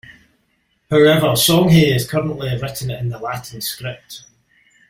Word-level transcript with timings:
However, 0.89 1.27
Songhay 1.33 1.95
is 1.95 2.09
currently 2.09 2.57
written 2.59 2.89
in 2.89 3.09
the 3.09 3.19
Latin 3.19 3.61
script. 3.61 4.23